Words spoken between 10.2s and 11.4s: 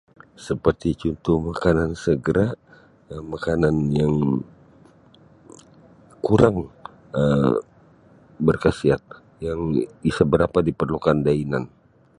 berapa diperlukan da